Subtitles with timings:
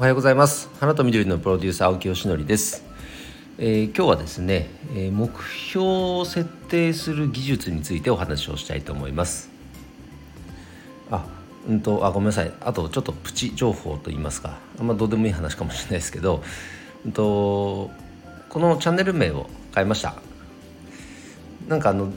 [0.00, 0.70] おはようございます。
[0.80, 2.82] 花と緑のプロデューサー青木よしのりです、
[3.58, 5.86] えー、今日はですね、え、目標
[6.20, 9.50] を設定する技術についてお話をしたいと思います。
[11.10, 11.26] あ
[11.68, 12.52] うんとあごめんなさい。
[12.62, 14.58] あとちょっとプチ情報と言いますか。
[14.78, 16.42] あんまどうでもいい話かもしれないですけど、
[17.04, 17.90] うんと、
[18.48, 20.14] このチャンネル名を変えました。
[21.68, 22.10] なんかあの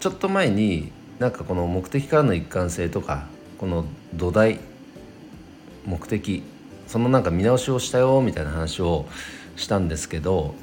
[0.00, 3.24] ちょっと前になんかこの目的からの一貫性とか
[3.56, 4.60] この土台
[5.86, 6.42] 目的
[6.86, 9.06] そのなんか見直しをしたよみたいな話を
[9.56, 10.54] したんですけど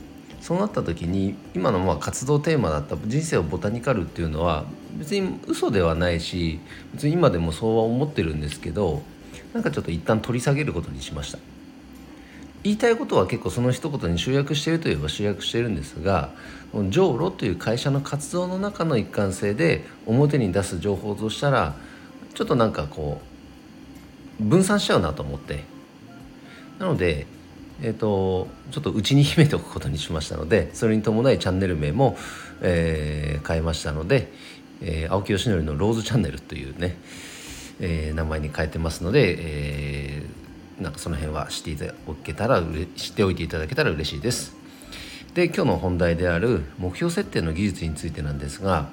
[0.42, 4.66] そうなった時に今のまあ活動テーマだった「人生をボタニカル」っていうのは
[4.98, 6.60] 別に嘘ではないし
[6.94, 9.04] 別に今でもそうは思ってるんですけど
[9.54, 11.40] なんかちょっと一旦取り下げることにしました。
[12.64, 16.30] 言いたいことは結構その一言に集約しているといえば集約しているんですが
[16.74, 21.76] ジョーロという会社の活動の中の一貫性で表に出す情報としたら
[22.36, 23.20] ちょっとなんかこ
[24.40, 25.64] う分散しちゃうなと思って
[26.82, 27.26] なので
[27.84, 32.16] えーと、ちょっと内に秘めておくことにしましたのでそれに伴いチャンネル名も、
[32.62, 34.32] えー、変えましたので、
[34.82, 36.96] えー、青木よしのりのローズチャンネルというね、
[37.80, 41.94] えー、名前に変えてますので、えー、なんかその辺は知っていただ
[42.24, 42.62] けたら
[42.96, 44.56] 知っておいていただけたら嬉しいです。
[45.34, 48.90] で今日の本題である目標設定の技術についてなんですが、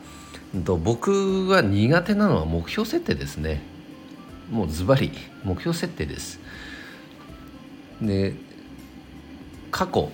[0.64, 3.60] と僕が苦手なのは目標設定ですね
[4.50, 5.12] もうズバリ
[5.44, 6.40] 目標設定です
[8.00, 8.34] で
[9.70, 10.10] 過去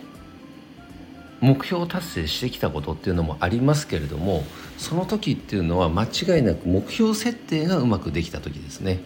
[1.40, 4.44] 目標達成してきたことっていうのもありますけれども
[4.78, 9.00] その時っていうのは間違いなく目標設定がうまくできた時ですね。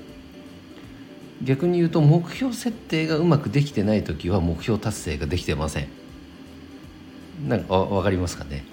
[1.42, 5.88] 逆に言うと目標設定がうまくできてない時は目標達成ができてません。
[7.46, 8.64] なんか分かりますかね？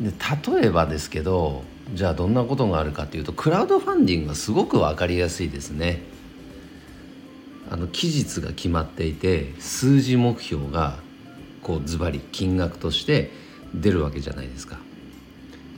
[0.00, 0.12] で
[0.52, 6.02] 例えばですけどじゃあどんなことがあるかというとクラウドファンディングがすごく分かりやすいですね。
[7.70, 10.98] あの期日が決まっていて数字目標が
[11.62, 13.30] こうズバリ金額として
[13.74, 14.78] 出るわけじゃないですか。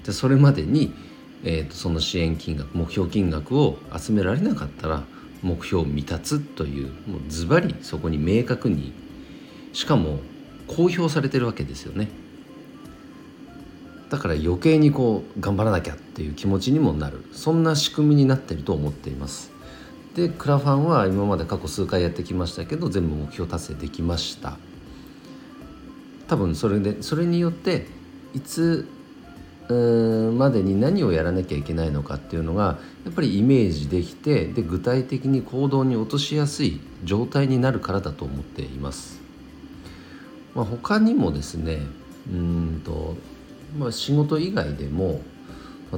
[0.05, 0.93] でそれまでに、
[1.45, 5.05] えーと、その支援金額目標金額を集められなかったら
[5.43, 8.93] 目標未達というもうズバリそこに明確に
[9.73, 10.21] しかも
[10.67, 12.09] 公表されてるわけですよね。
[14.11, 19.54] だから余計にこう頑張らなきゃっていう気持ちにもなるそんな仕組みになってると思っています。
[20.15, 24.59] でクラファンは今まで過去数回やってきましたけど全部目標達成できました
[26.29, 27.87] 多分それでそれによって
[28.35, 28.89] いつ
[29.69, 39.21] までに何をやらなきゃいけないのかっていうのがやっぱりイメージできてで具体的に行動に落としやすい状態になるからだと思っています。
[40.55, 41.81] まあ、他にもですね
[42.31, 43.17] うんと、
[43.77, 45.21] まあ、仕事以外でも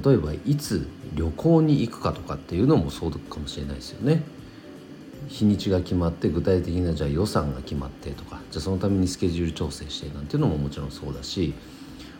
[0.04, 4.22] 例えばいつ旅行に行くかとかっていうのもそうかもしれないですよね。
[5.28, 11.52] 日にちが決まって具体的なじゃあ予算が決まってとかじゃあそのためにスケジュール調整してなんていうのももちろんそうだし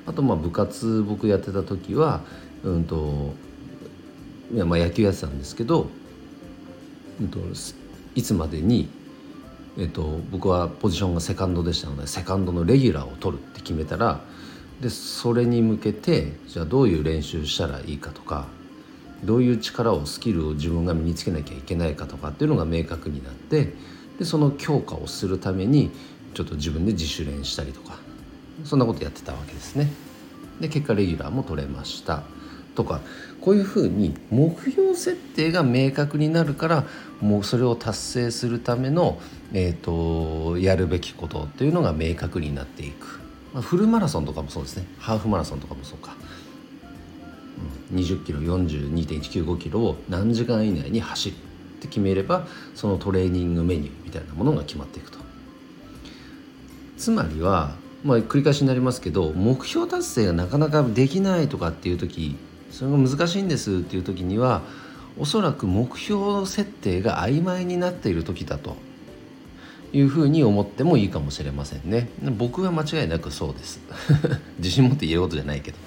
[0.06, 2.22] あとまあ部活僕やってた時は
[2.64, 3.32] うんと
[4.52, 5.88] いやまあ野球やってたんですけど、
[7.20, 7.38] うんと、
[8.14, 8.88] いつまでに、
[9.76, 14.20] えっと、僕はポジションがセカンドでしたのでセカンドのレギュラーを取るって決めたら
[14.80, 18.46] でそれに向けてじゃあどういう練習したらいいかとか
[19.24, 23.72] どういう力をスキルを自分が身につけなきゃいけないかとかっていうのが明確になって
[24.18, 25.90] でその強化をするために
[26.34, 27.98] ちょっと自分で自主練したりとか
[28.64, 29.90] そんなことやってたわけですね。
[30.60, 32.22] で結果レギュラーも取れました
[32.74, 33.00] とか
[33.42, 36.84] こういうふうに目標設定が明確になるから
[37.20, 39.20] もうそれを達成するための、
[39.52, 43.25] えーとやるべきことっていうのが明確になっていく。
[43.56, 44.84] まあ、フルマラソンとかもそうですね。
[44.98, 46.14] ハーフマラソンとかもそうか、
[47.90, 51.38] うん、20キロ42.195キロを何時間以内に走るっ
[51.80, 55.18] て決めればそのトレーニングメニューみたいなものが決まっていくと。
[56.98, 62.36] つまりはまあ繰り返しになりますけど目標達成がなかなかできないとかっていう時
[62.70, 64.60] それが難しいんですっていう時には
[65.18, 68.76] おそらく目標設定が曖昧になっている時だと
[69.96, 72.10] いうふうに思ってもいいかもしれませんね。
[72.36, 73.80] 僕は間違いなくそうです。
[74.58, 75.78] 自信持って言えることじゃないけど。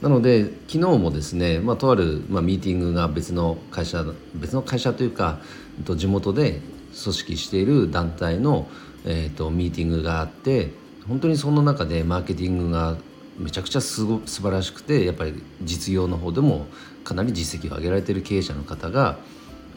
[0.00, 4.04] なので昨日もですね、まあ、とある、まあ、ミーティングが別の会社
[4.34, 5.40] 別の会社というか
[5.96, 6.60] 地元で
[7.02, 8.68] 組織している団体の、
[9.06, 10.72] えーと、ミーティングがあって
[11.08, 12.98] 本当にその中でマーケティングが
[13.38, 16.66] めちゃくちゃすご素晴らしくてやっぱり実業の方でも
[17.02, 19.18] かなり実績を上げられている経営者の方が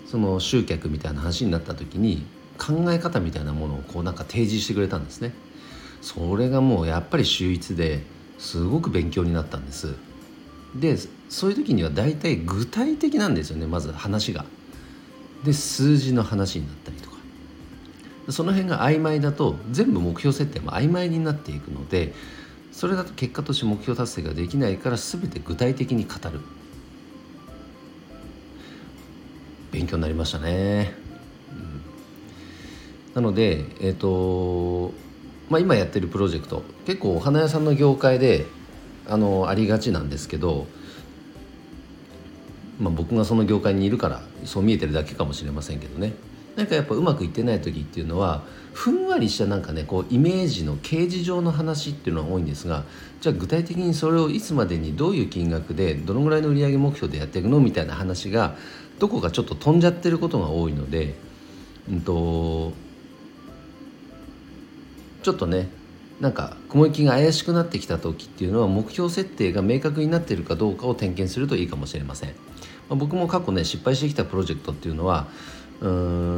[0.06, 2.26] その集客みたいな話になった時に
[2.58, 5.34] 考え方みたいなものをこうなんか提示してくれたんですね。
[6.02, 8.04] それがもうやっぱり秀逸で
[8.38, 9.96] すごく勉強になったんです。
[10.76, 10.98] で
[11.30, 14.46] そういう時には大体具体的なんですよねまず話が。
[15.44, 17.18] で数字の話になったりとか。
[18.30, 22.14] その辺が曖昧だと全部目標設定も曖昧になっていくので
[22.74, 26.42] それだと結果として目標達成ができないから全て具体的に語る。
[29.72, 30.94] 勉強になりましたね、
[33.18, 34.94] なのでえ、ー、と
[35.50, 38.46] まあ今やってるプロジェクト結構お花屋さんの業界で
[39.08, 40.68] あのありがちなんですけど
[42.80, 46.14] まあ、僕がその業界にいるからそう見えてるだけかもしれませんけどね。
[46.56, 48.44] なんかやっぱうまくいってない時っていうのは
[48.74, 52.84] ふんわりしたなんかねこうイメージの掲示上の話っていうのが多いんですが
[53.20, 57.60] じゃあ具体的にそれをいつまでにどういう金額でどのぐらいの売上目標でやっていくの？
[57.60, 58.56] みたいな話が
[59.00, 61.16] どこかちょっと飛んじゃってることが多いので、
[61.90, 62.74] うんと、
[65.28, 65.68] ちょっとね
[66.22, 72.30] なんか雲行きが怪しくなってきた時っていうのは目標設定が明確になっているかどうかを点検するといいかもしれません。
[72.30, 72.36] ま
[72.92, 75.28] あ、僕も過去ね失敗してきたプロジェクトっていうのは
[75.82, 75.90] う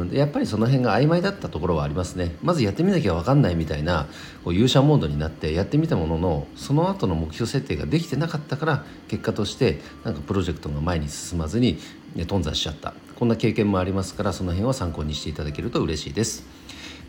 [0.06, 4.08] んやっぱりその辺が曖昧だったところはありますねまずやってみなきゃ分かんないみたいな
[4.42, 11.78] こう勇者モードになってやってみたもののその後の目標設定ができてなかったから結果としてなんかプロジェクトが前に進まずに
[12.26, 16.60] 頓挫しちゃったこんな経験もありますからその辺は参考にしていただけると嬉しいです。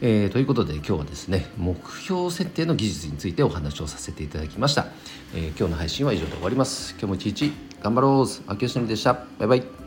[0.04, 4.88] えー、ということで今日はですね目標設定の技術についてお話をさせていただきました、
[5.36, 6.94] えー、今日の配信は以上で終わります。
[6.94, 8.52] 今日も一日頑張ろう。
[8.52, 9.14] 秋吉のみでした。
[9.14, 9.81] バイバイ。